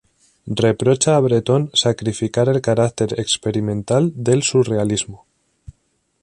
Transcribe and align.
Reprocha 0.61 1.15
a 1.15 1.19
Breton 1.19 1.69
sacrificar 1.75 2.49
el 2.49 2.59
carácter 2.59 3.19
experimental 3.19 4.11
del 4.15 4.41
surrealismo. 4.41 5.27